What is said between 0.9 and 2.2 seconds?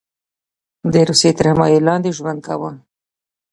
د روسیې تر حمایې لاندې